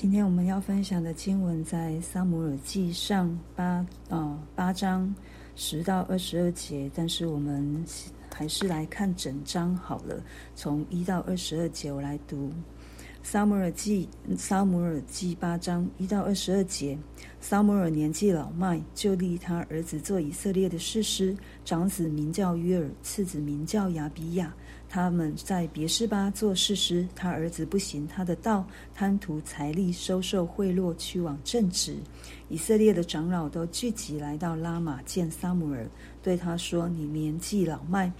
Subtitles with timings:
[0.00, 5.12] 今天我们要分享的经文在《撒母耳记上》八啊、呃、八章
[5.56, 7.84] 十到二十二节，但是我们
[8.32, 10.22] 还是来看整章好了，
[10.54, 12.52] 从一到二十二节我来读。
[13.24, 16.96] 撒母耳记，撒母耳记八章一到二十二节。
[17.40, 21.36] 撒母耳年纪老迈，就立他儿子做以色列的士师。
[21.64, 24.54] 长子名叫约珥，次子名叫亚比亚。
[24.88, 27.06] 他们在别是巴做事时。
[27.14, 31.96] 他儿子不行他的道，贪图财力，收受贿赂，去往正直。
[32.48, 35.86] 以色列的长老都聚集来到拉玛见撒母耳，
[36.22, 38.10] 对他说：“你年纪老迈。”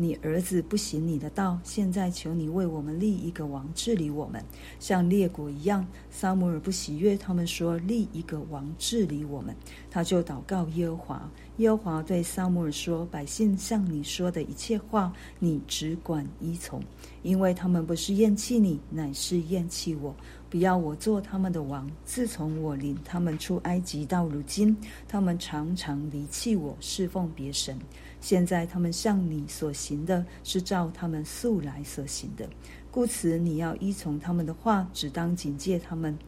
[0.00, 4.42] 你儿子不行你的道，现在求你为我们立一个王治理我们，
[4.78, 5.86] 像列国一样。
[6.10, 9.54] 撒母耳不喜悦他们说立一个王治理我们，
[9.90, 11.30] 他就祷告耶和华。
[11.58, 16.82] 耶和华对撒母耳说：百姓向你说的一切话，你只管依从，
[17.22, 20.16] 因为他们不是厌弃你，乃是厌弃我，
[20.50, 21.88] 不要我做他们的王。
[22.04, 24.76] 自从我领他们出埃及到如今，
[25.08, 27.78] 他们常常离弃我，侍奉别神。
[28.20, 32.46] 现在他们向你所行的，是照他们素来所行的，
[32.90, 36.18] 故此你要依从他们的话，只当警戒他们，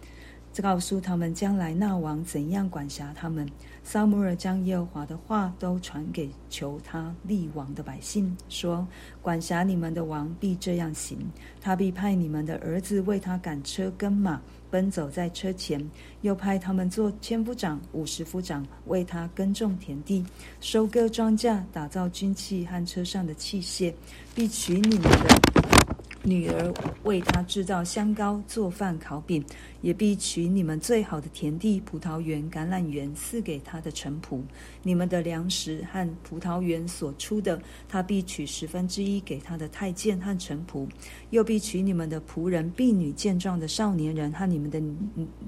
[0.61, 3.49] 告诉他们将来那王怎样管辖他们。
[3.85, 8.87] 撒母耳将耶和华的话都传给求他立王的百姓，说：
[9.21, 11.19] 管辖你们的王必这样行，
[11.61, 14.41] 他必派你们的儿子为他赶车跟马。
[14.71, 15.87] 奔走在车前，
[16.23, 20.25] 又派他们做千夫长、五十夫长，为他耕种田地、
[20.63, 23.93] 收割庄稼、打造军器和车上的器械，
[24.35, 25.62] 必取你们的
[26.25, 29.45] 女儿为他制造香膏、做饭、烤饼，
[29.81, 34.41] 也必取你们最好的田地、葡萄园、橄榄园赐给他的臣仆。
[34.85, 40.87] 你们的粮食和葡萄园所出的，他必取十分之一给他的太监和臣仆。
[41.31, 44.81] 又必取你们的仆人、婢女、健壮的少年人和你们的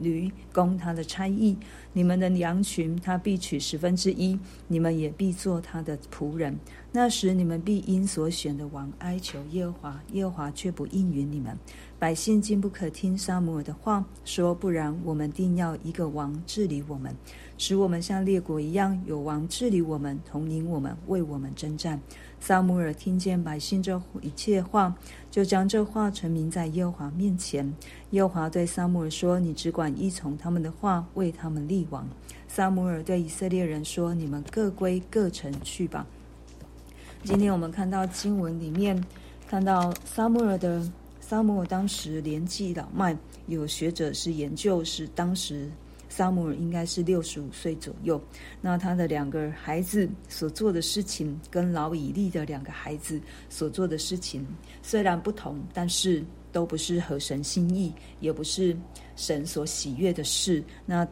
[0.01, 1.57] 驴供他的差役。
[1.97, 6.59] 你们的羊群，他必取十分之一，你们也必做他的仆人。
[6.91, 11.57] 那时你们必因所选的王哀求耶和华，耶和华却不应允你们。
[11.99, 17.17] 百姓竟不可听撒母耳的话，说：不然，我们定要一个王治理我们，
[17.57, 22.01] 使我们像列国一样，有王治理我们，统领我们，为我们征战。
[22.47, 24.95] 撒母耳听见百姓这一切话，
[25.31, 27.73] 就将这话陈明在耶和华面前。
[28.11, 32.07] 耶和华对撒母耳说：“你只管依从他们的话，为他们立王。”
[32.47, 36.07] 撒母耳对以色列人说：“你们各归各城去吧。”
[37.25, 39.03] 今天我们看到经文里面，
[39.49, 40.87] 看到撒母耳的
[41.21, 43.17] 撒母耳当时年纪老迈，
[43.47, 45.71] 有学者是研究是当时。
[46.15, 48.23] 撒母耳应该是六十五岁左右。
[48.61, 54.47] 那他的两个孩子所做的事情，跟老以利的两个孩子所做的事情
[54.81, 58.77] 虽然不同，但是都不是合神心意，也不是
[59.17, 60.63] 神所喜悦的事。
[60.87, 61.05] 那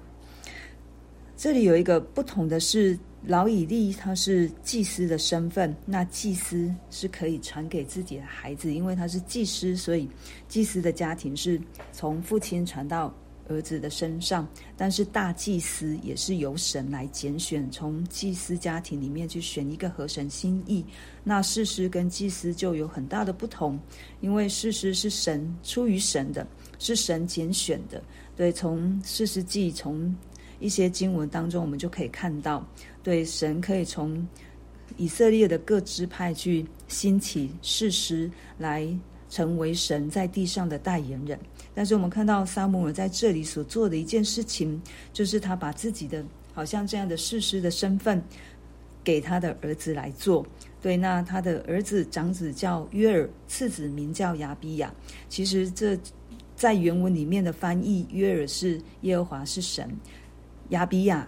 [1.36, 2.96] 这里有一个不同的是，
[3.26, 10.08] 老以利他是祭司的身份，那祭司是可以传给自己的孩子，因为他是祭司，所以
[10.46, 13.12] 祭司的家庭是从父亲传到。
[13.52, 20.84] 儿子的身上，但是大祭司也是由神来拣选，从祭司家庭里面去选一个合神心意。
[21.22, 23.78] 那士师跟祭司就有很大的不同，
[24.20, 26.46] 因为士师是神出于神的，
[26.78, 28.02] 是神拣选的。
[28.34, 30.14] 对，从士师记，从
[30.58, 32.66] 一些经文当中，我们就可以看到，
[33.02, 34.26] 对神可以从
[34.96, 38.88] 以色列的各支派去兴起士师来。
[39.32, 41.38] 成为神在地上的代言人，
[41.75, 44.78] 但是我们看到撒母耳在这里所做的一件事情，
[45.10, 46.22] 就是他把自己的
[46.53, 48.22] 好像这样的士师的身份
[49.03, 50.44] 给他的儿子来做。
[50.82, 54.93] 对，那他的儿子长子叫约尔，次子名叫亚比亚。
[55.31, 55.99] 其实这
[56.54, 59.88] 在原文里面的翻译，约尔是耶和华是神，
[60.69, 61.26] 亚比亚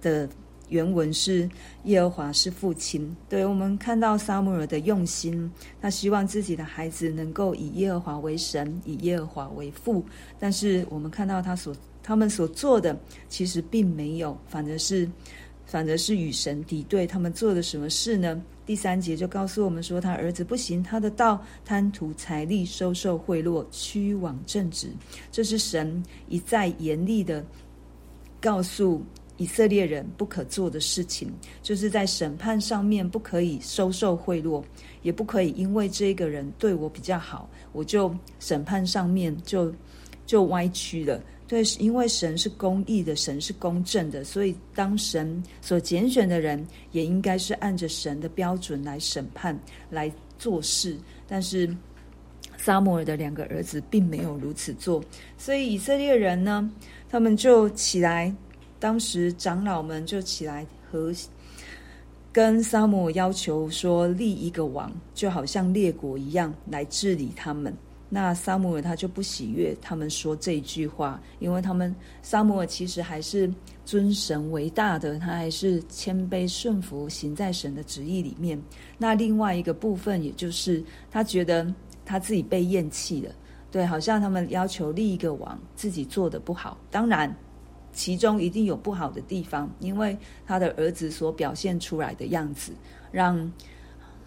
[0.00, 0.28] 的。
[0.68, 1.48] 原文是
[1.84, 10.04] 耶和华是父亲，对，我们看到撒母耳的用心，他希望自己的孩子能够以耶和华为神，以耶和华为父。
[10.38, 15.08] 但是我们看到他所他们所做的，其实并没有，反而是
[15.66, 17.06] 反而是与神敌对。
[17.06, 18.42] 他们做的什么事呢？
[18.66, 24.88] 第三节就告诉我们说，他儿子不行他的道，贪图财利，收受贿赂，屈枉正直。
[25.30, 27.44] 这是神一再严厉的
[28.40, 29.02] 告诉。
[29.36, 31.32] 以色列人不可做的事情，
[31.62, 34.62] 就是在审判上面不可以收受贿赂，
[35.02, 39.74] 也不可以因为这个人对我比较好，我就审判上面就
[40.26, 41.20] 就歪曲了。
[41.46, 49.56] 对，因为神是公义的，神是公正的，所以当神所拣选的人，也应该是按着神的标准来审判、
[49.90, 50.96] 来做事。
[51.28, 51.68] 但是
[52.56, 55.04] 撒母耳的两个儿子并没有如此做，
[55.36, 56.70] 所以以色列人呢，
[57.10, 58.34] 他们就起来，
[58.78, 61.12] 当时长老们就起来和
[62.32, 67.72] 跟撒母耳要求说，立一个王，就好像列国一样来治理他们。
[68.10, 73.52] 那撒母耳他就不喜悦他们说这句话，因为他们撒母耳其实还是
[73.84, 78.60] 尊神为大的，他还是谦卑顺服，行在神的旨意里面。
[78.98, 81.66] 那另外一个部分，也就是他觉得
[82.04, 83.34] 他自己被厌弃了，
[83.70, 86.76] 对，好像他们要求立一个王，自己做的不好。
[86.90, 87.34] 当然，
[87.94, 92.72] 其中一定有不好的地方，因为他的儿子所表现出来的样子，
[93.10, 93.52] 让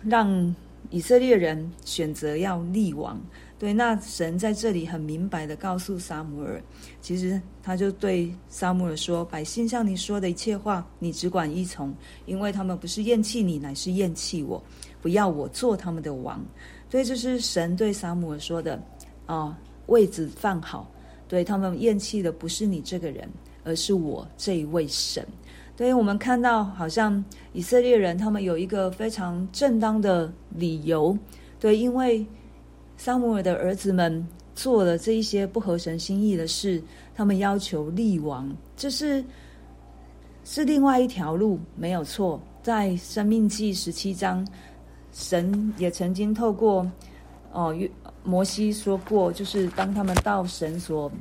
[0.04, 0.56] 让
[0.90, 3.22] 以色列人选择要立王。
[3.60, 6.62] 对，那神在这里很明白的告诉撒母耳，
[7.02, 11.92] 其实他就对撒母耳说：“百姓向你说的一切话，你只管依从，
[12.28, 14.64] 因为他们不是厌弃你，乃是厌弃我，
[15.02, 16.40] 不要我做他们的王。”
[16.88, 18.80] 对这是神对撒母耳说的
[19.25, 20.90] 啊、位置放好。
[21.28, 23.28] 对，他们厌弃的不是你这个人，
[23.68, 25.24] 而是我这一位神。
[25.75, 27.24] 对，我们看到好像
[27.54, 31.16] 以色列人他们有一个非常正当的理由，
[31.60, 32.25] 对，因为。
[33.00, 36.81] 撒母耳的儿子们做了这一些不合神心意的事，
[37.14, 39.24] 他们要求立王，这是
[40.44, 42.42] 是另外一条路，没有错。
[42.64, 44.44] 在《生命记》十七章，
[45.14, 46.92] 神也曾经透过
[47.52, 47.72] 哦
[48.24, 51.12] 摩西说过，就是当他们到神所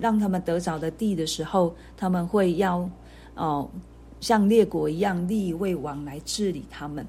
[0.00, 2.88] 让他们得着的地的时候，他们会要
[3.34, 3.70] 哦
[4.20, 7.06] 像列国一样立一位王来治理他们。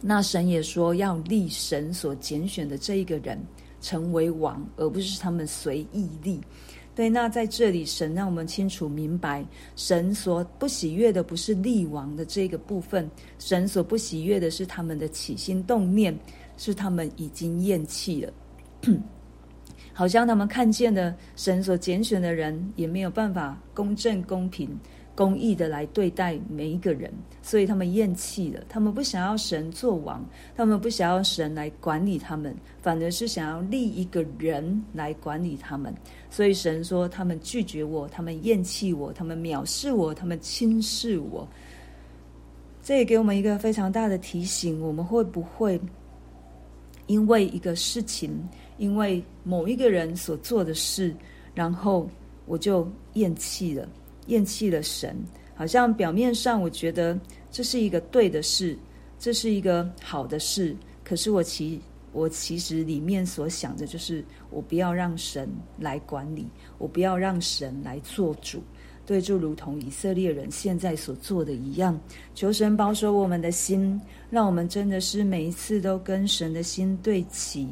[0.00, 3.38] 那神也说要立神所拣选的这一个人
[3.80, 6.40] 成为王，而不是他们随意立。
[6.94, 9.44] 对，那在这里，神让我们清楚明白，
[9.74, 16.18] 神所不喜悦的不是立王的这个部分，神所不喜悦的是他们的起心动念，
[16.56, 18.32] 是他们已经厌弃了。
[19.96, 24.68] 好像他们看见的神所拣选的人，也没有办法公正公平。
[25.14, 27.10] 公义的来对待每一个人，
[27.40, 28.62] 所以他们厌弃了。
[28.68, 30.22] 他们不想要神做王，
[30.54, 35.94] 他们不想要神来管理他们，反而是想要立一个人来管理他们。
[36.28, 41.48] 所以神说，他们拒绝我，他们厌弃我，他们藐视我，他们轻视我。
[42.82, 45.80] 这也给我们一个非常大的提醒：我们会不会
[47.06, 48.38] 因为一个事情，
[48.78, 51.14] 因为某一个人所做的事，
[51.54, 52.08] 然后
[52.46, 53.88] 我就厌弃了？
[54.26, 55.16] 厌弃了神，
[55.54, 57.18] 好像表面上我觉得
[57.50, 58.76] 这是一个对的事，
[59.18, 60.76] 这是一个好的事。
[61.04, 61.80] 可是我其
[62.12, 66.46] 我其实里面所想的就是，我不要让神来管理，
[66.78, 68.60] 我不要让神来做主。
[69.04, 71.96] 对，就如同以色列人现在所做的一样。
[72.34, 77.68] 求神保守我们的心，让我们真的是每一次都跟神的心对齐，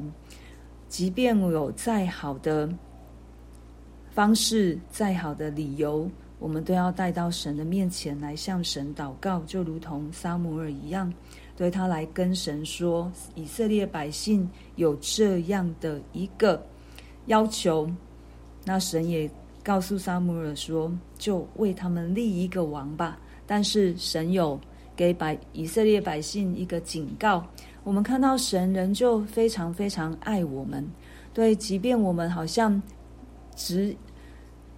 [0.95, 2.73] 即便我有再好的
[4.13, 6.09] 方式，再好的理由。
[6.39, 11.13] 我们都要带到神的面前来向神祷告，就如同撒母耳一样，
[11.57, 16.65] 对他来跟神说：以色列百姓有这样的一个
[17.27, 17.91] 要求，
[18.65, 19.29] 那神也
[19.65, 23.19] 告诉撒母耳说：就为他们立一个王吧。
[23.49, 24.61] 但是神有
[24.95, 27.45] 给百以色列百姓一个警告，
[27.85, 30.85] 我们看到神仍旧非常非常爱我们，
[31.33, 32.83] 对，即便我们好像
[33.55, 33.95] 只。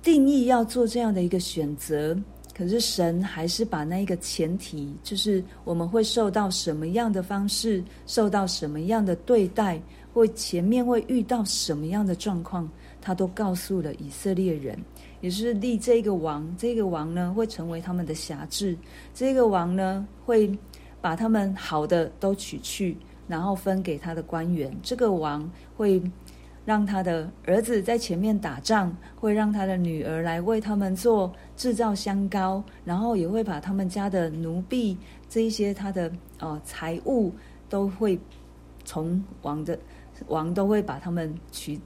[0.03, 2.17] 定义要做这样的一个选择，
[2.57, 9.83] 可是神还是把那一个前提，就是我们会受到什么样的方式，受到什么样的对待，
[10.15, 14.79] 或前面会遇到什么样的状况，他都告诉了以色列人，
[15.23, 18.79] 也是立这个王，这个王呢会成为他们的辖制，
[19.13, 20.57] 这个王呢会
[21.01, 22.97] 把他们好的都取去，
[23.29, 26.03] 然后分给他的官员，这个王会。
[26.67, 34.99] 让他的儿子在前面打仗，会让他的女儿来为他们做制造香膏，然后也会把他们家的奴婢
[35.29, 36.11] 这一些他的
[36.41, 37.33] 呃财物
[37.69, 38.19] 都会
[38.85, 39.79] 从王的
[40.27, 41.79] 王都会把他们取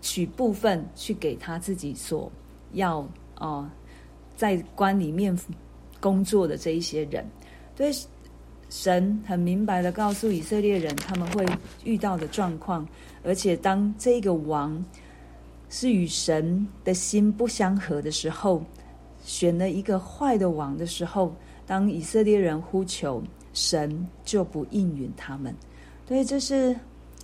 [0.00, 2.32] 取部分去给他自己所
[2.72, 3.70] 要哦、呃，
[4.36, 5.38] 在官里面
[6.00, 7.22] 工作的这一些人，
[7.76, 7.92] 对。
[8.76, 11.46] 神很明白的告诉以色列人，他们会
[11.84, 12.84] 遇到的状况，
[13.22, 14.84] 而且当这个王
[15.70, 18.60] 是与神的心不相合的时候，
[19.24, 21.32] 选了一个坏的王的时候，
[21.64, 25.54] 当以色列人呼求神，就不应允他们。
[26.08, 26.74] 所以这是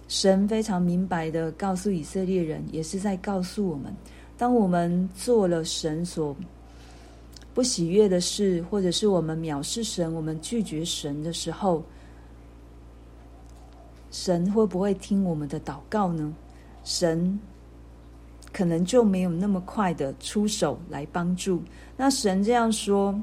[0.07, 3.93] 神非常明白的告诉以色列人，也是在告诉我们，
[4.39, 6.35] 当我们做了神所。
[7.53, 11.83] 不喜悦的事，或者是我们藐视神、我们拒绝神的时候，
[14.11, 16.33] 神会不会听我们的祷告呢？
[16.85, 17.39] 神
[18.53, 21.63] 可能就没有那么快的出手来帮助。
[21.97, 23.21] 那神这样说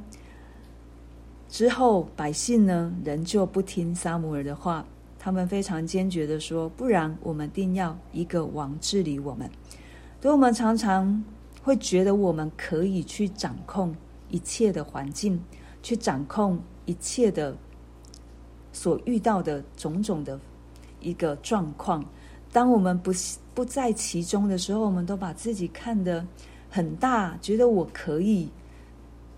[1.49, 4.85] 之后，百姓呢，仍旧不听撒母耳的话，
[5.17, 9.49] 他们非常坚决的说：“不然，我们定要一个王治理我们。”
[10.21, 11.23] 所以，我们常常
[11.63, 13.95] 会觉得我们可以去掌控
[14.29, 15.41] 一切的环境，
[15.81, 17.55] 去掌控一切的
[18.71, 20.39] 所遇到的种种的。
[20.99, 22.03] 一个状况，
[22.51, 23.11] 当我们不
[23.53, 26.25] 不在其中的时候，我们都把自己看得
[26.71, 28.49] 很大，觉得我可以，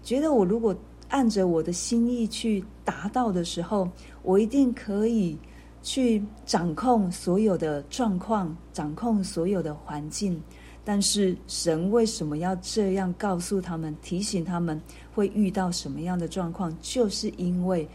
[0.01, 0.74] 觉得我如果
[1.10, 3.89] 按着我的心意去达到的时候，
[4.24, 5.38] 我一定可以
[5.84, 10.41] 去掌控所有的状况，掌控所有的环境。
[10.83, 14.81] 但是神为什么要这样告诉他们，提醒他们
[15.13, 16.75] 会遇到什么样的状况？
[16.81, 17.88] 就是因为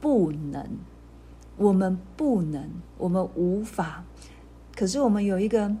[0.00, 0.66] 不能。
[1.56, 2.68] 我们不能，
[2.98, 4.04] 我们无法。
[4.76, 5.74] 可是我们有一个，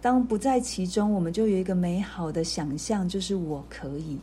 [0.00, 4.18] 当不在其中，我们就有一个美好的想象，就是我可以，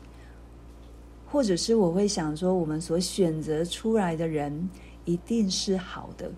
[1.27, 4.69] 或者是我会想说，我们所选择出来的人
[5.05, 6.31] 一定是好的。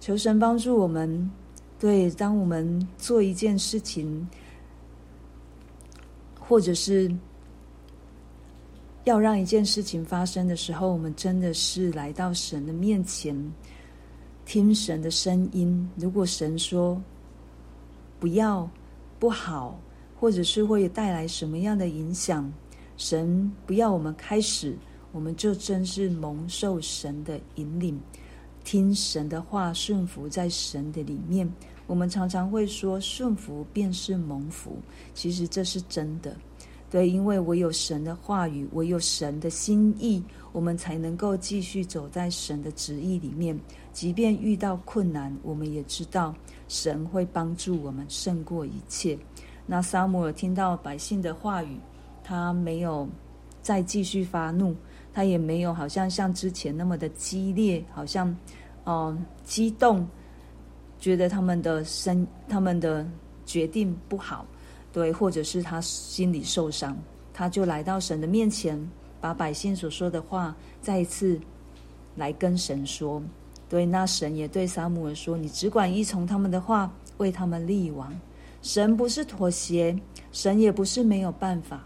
[0.00, 1.30] 求神帮助我们。
[1.80, 4.28] 对，当我们做一件事情，
[6.38, 7.12] 或者是。
[9.04, 13.34] 要让一件事情发生的时候，我们真的是来到神的面前，
[14.44, 15.88] 听神的声音。
[15.96, 17.00] 如果神说
[18.20, 18.68] 不要、
[19.18, 19.80] 不好，
[20.20, 22.52] 或者是会带来什么样的影响，
[22.98, 24.76] 神不要我们开始，
[25.12, 27.98] 我们就真是蒙受神的引领，
[28.64, 31.50] 听神的话，顺服在神的里面。
[31.86, 34.78] 我们常常会说顺服便是蒙福，
[35.12, 36.36] 其实这是真的。
[36.88, 43.58] 对，因为我有神的话语，我有神的心意，我们才能够继续走在神的旨意里面。
[43.92, 46.34] 即便遇到困难，我们也知道
[46.68, 49.18] 神会帮助我们胜过一切。
[49.66, 51.76] 那撒母耳听到百姓的话语，
[52.24, 53.08] 他没有
[53.62, 54.74] 再继续发怒，
[55.12, 58.34] 他也没有好像像之前那么的激烈，好像
[58.84, 60.06] 嗯、激动，
[60.98, 63.06] 觉得他们的生他们的
[63.44, 64.46] 决定不好。
[64.92, 66.96] 对，或者是他心里受伤，
[67.32, 68.76] 他就来到神的面前，
[69.20, 71.40] 把百姓所说的话再一次
[72.16, 73.22] 来跟神说。
[73.68, 78.12] 对，那神也对撒母耳说：“你只管依从他们的话，为他们立王。”
[78.62, 79.96] 神不是妥协，
[80.32, 81.84] 神也不是没有办法。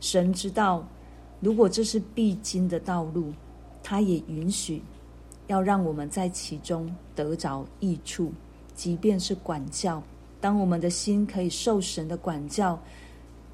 [0.00, 0.88] 神知道，
[1.40, 3.32] 如果这是必经的道路，
[3.82, 4.82] 他也允许
[5.46, 8.32] 要让我们在其中得着益处，
[8.74, 10.02] 即便是管教。
[10.40, 12.78] 当我们的心可以受神的管教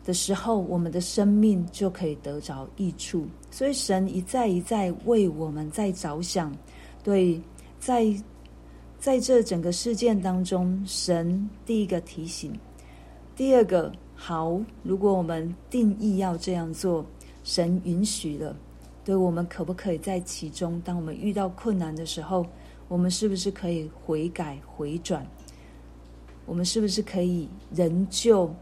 [0.04, 3.26] 的时候，我们的生命就可以得着益处。
[3.50, 6.54] 所以神一再一再为我们在着想。
[7.02, 7.40] 对，
[7.78, 8.06] 在
[8.98, 12.52] 在这整个事件当中，神第一个提醒，
[13.36, 17.04] 第二个好，如果我们定义要这样做，
[17.44, 18.56] 神允许了，
[19.04, 20.80] 对，我们可不可以在其中？
[20.84, 22.44] 当我们遇到困难的时候，
[22.88, 25.24] 我们是不是可以悔改回转？
[26.46, 28.52] 我们是不是可以仍旧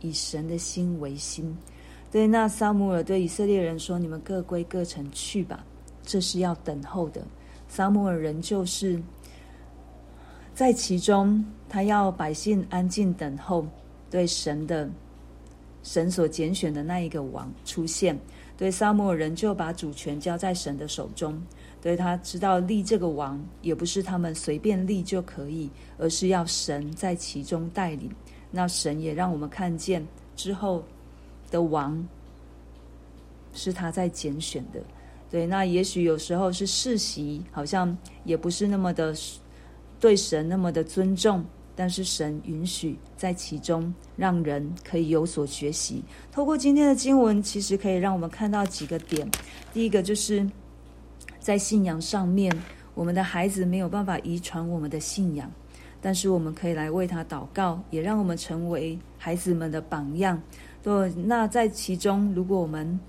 [0.00, 1.56] 以神的心为心？
[2.10, 5.64] 对，那撒母耳对以色列人说：“你们各归各城去吧。”
[6.02, 7.22] 这是要等候的。
[7.68, 9.00] 撒母耳仍旧是
[10.54, 13.64] 在其中，他要百姓安静等候，
[14.10, 14.90] 对神的
[15.82, 18.18] 神所拣选的那一个王出现。
[18.56, 21.40] 对，撒母耳仍旧把主权交在神的手中。
[21.80, 28.10] 对，他知道立这个王也不是他们随便立就可以，而是要神在其中带领。
[28.50, 30.06] 那神也让我们看见
[30.36, 30.84] 之后
[31.50, 32.06] 的王
[33.54, 34.80] 是他在拣选的。
[35.30, 39.14] 对，那也许有时候是世袭，好像也不是那么的
[39.98, 41.42] 对神那么的尊重，
[41.80, 46.04] 但是神允许在其中，让人可以有所学习。
[46.30, 49.26] 透过今天的经文，其实可以让我们看到几个点。
[49.72, 50.46] 第一个就是。
[51.38, 52.54] 在信仰上面，
[52.94, 55.50] 我们的孩子没有办法遗传我们的信仰，
[55.98, 60.40] 但是我们可以来为他祷告，也让我们成为孩子们的榜样。
[60.82, 63.00] 对，那在其中，如果我们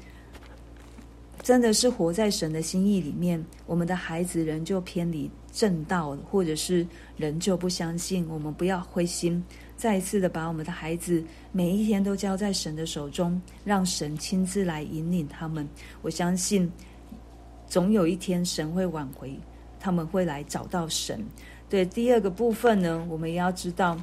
[1.42, 6.86] 真的是活在神的心意里面，我们的孩子仍旧偏离正道，或者是
[7.18, 9.44] 仍旧不相信，我们不要灰心，
[9.76, 15.68] 再一次的把我们的孩子每一天都交在神的手中，让神亲自来引领他们。
[16.02, 16.72] 我相信。
[17.68, 19.34] 总有一天，神会挽回，
[19.80, 21.24] 他们会来找到神。
[21.70, 23.98] 对，第二个部分呢，我们也要知道，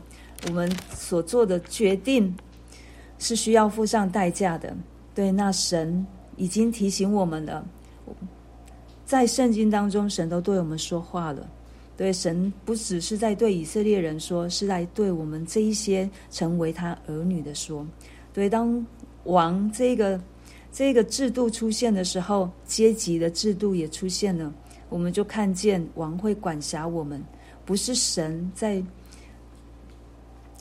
[0.47, 2.35] 我们所做的决定
[3.19, 4.75] 是需要付上代价的。
[5.15, 6.07] 对，那神
[6.39, 7.67] 已经提醒我们了，
[9.05, 11.47] 在圣经当中，神都对我们说话了。
[11.97, 17.85] 对，神不只是在对以色列人说，是来对我们这一些成为他儿女的说。
[18.33, 18.87] 对，当
[19.25, 20.21] 王这个
[20.73, 24.55] 这个制度出现的时候，阶级的制度也出现了，
[24.89, 27.21] 我们就看见王会管辖我们，
[27.65, 28.81] 不是神在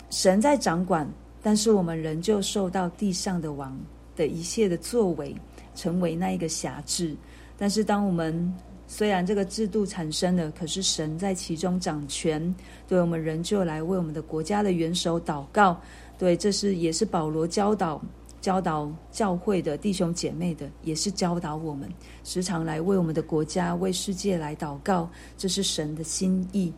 [0.10, 1.08] 神在掌管，
[1.44, 3.78] 但是我们仍旧受到地上的王
[4.16, 5.36] 的一切的作为，
[5.78, 7.16] 成为那一个辖制。
[7.58, 8.54] 但是当我们
[8.88, 12.54] 虽然这个制度产生了，可是神在其中掌权，
[12.88, 15.80] 对我们仍旧来为我们的国家的元首祷告。
[16.18, 18.02] 对，这是也是保罗教导
[18.42, 21.90] 教导教会的弟兄姐妹的，也是教导我们
[22.24, 25.10] 时常来为我们的国家、为世界来祷告。
[25.38, 26.74] 这是神的心意。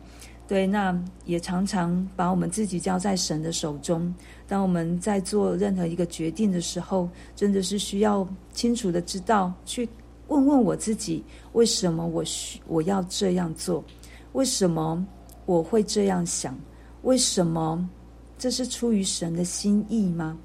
[0.50, 4.12] 对，那也常常把我们自己交在神的手中。
[4.48, 9.88] 当我们在做任何一个决定的时候，真的是需要清楚的知道去。
[10.26, 13.84] 问问我自己，为什么我需我要这样做？
[14.32, 15.06] 为什么
[15.46, 16.58] 我会这样想？
[17.02, 17.88] 为什么
[18.36, 20.36] 这是出于神的心意吗？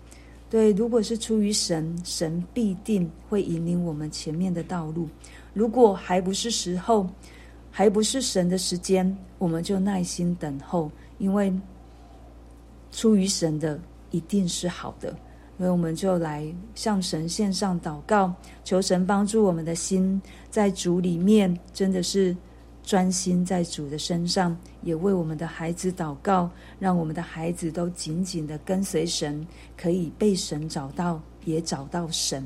[0.52, 5.10] 对，如果是出于神，神必定会引领我们前面的道路。
[5.52, 7.10] 如果还不是时候，
[7.78, 9.06] 还不是神的时间，
[9.38, 11.54] 我们就耐心等候，因为
[12.90, 13.78] 出于神的
[14.12, 15.14] 一定是好的。
[15.58, 22.34] 所以我们就来向神献上祷告，求神帮助我们的心在主里面，真的是
[22.82, 32.42] 专心在主的身上，也为我们的孩子祷告，让我们的孩子都紧紧的跟随神，可以被神找到，也找到神。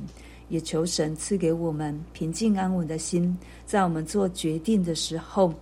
[0.49, 5.53] 也求神赐给我们平静安稳的心，在我们做决定的时候，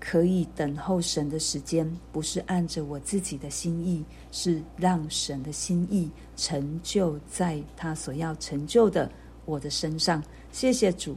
[0.00, 9.10] 可以等候神的时间，不是按着我自己的心意，是让神的心意成就在他所要成就的
[9.44, 10.22] 我的身上。
[10.50, 11.16] 谢谢主，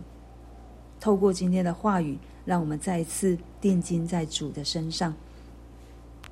[1.00, 5.14] 透过今天的话语，让我们再一次定睛在主的身上。